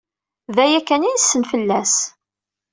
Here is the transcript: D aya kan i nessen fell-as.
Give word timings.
D 0.55 0.57
aya 0.65 0.81
kan 0.87 1.07
i 1.09 1.11
nessen 1.11 1.43
fell-as. 1.51 1.95